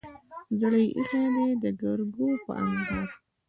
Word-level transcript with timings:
زړه 0.59 0.77
يې 0.83 0.89
ايښی 0.95 1.23
دی 1.35 1.47
دګرګو 1.63 2.27
په 2.45 2.51
انګار 2.63 3.07
کې 3.09 3.15